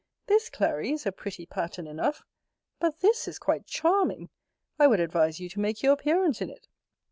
[0.25, 2.23] This, Clary, is a pretty pattern enough:
[2.79, 4.31] but this is quite charming!
[4.79, 6.67] I would advise you to make your appearance in it.